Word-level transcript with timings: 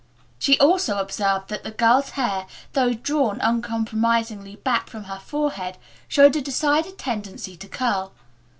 She 0.39 0.57
also 0.59 0.97
observed 0.97 1.49
that 1.49 1.63
the 1.63 1.69
girl's 1.69 2.09
hair, 2.17 2.47
though 2.73 2.91
drawn 2.93 3.39
uncompromisingly 3.39 4.55
back 4.55 4.89
from 4.89 5.03
her 5.03 5.19
forehead, 5.19 5.77
showed 6.07 6.35
a 6.35 6.41
decided 6.41 6.97
tendency 6.97 7.55
to 7.57 7.67
curl. 7.67 8.11